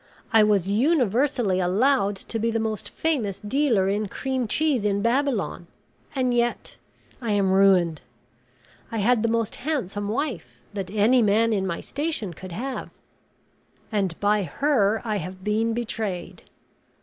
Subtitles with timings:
[0.33, 5.67] I was universally allowed to be the most famous dealer in cream cheese in Babylon,
[6.15, 6.77] and yet
[7.21, 8.01] I am ruined.
[8.91, 12.89] I had the most handsome wife that any man in my station could have;
[13.91, 16.45] and by her I have been betrayed.